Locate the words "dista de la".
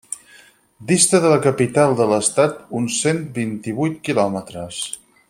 0.91-1.37